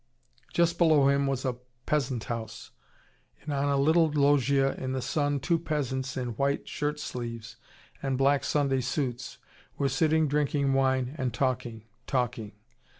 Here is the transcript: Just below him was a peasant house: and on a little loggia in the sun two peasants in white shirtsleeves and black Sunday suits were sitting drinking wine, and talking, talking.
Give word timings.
Just 0.51 0.79
below 0.79 1.09
him 1.09 1.27
was 1.27 1.45
a 1.45 1.57
peasant 1.85 2.23
house: 2.23 2.71
and 3.43 3.53
on 3.53 3.65
a 3.65 3.77
little 3.77 4.09
loggia 4.11 4.73
in 4.83 4.93
the 4.93 4.99
sun 4.99 5.39
two 5.39 5.59
peasants 5.59 6.17
in 6.17 6.29
white 6.29 6.65
shirtsleeves 6.65 7.57
and 8.01 8.17
black 8.17 8.43
Sunday 8.43 8.81
suits 8.81 9.37
were 9.77 9.87
sitting 9.89 10.27
drinking 10.27 10.73
wine, 10.73 11.13
and 11.19 11.35
talking, 11.35 11.83
talking. 12.07 12.53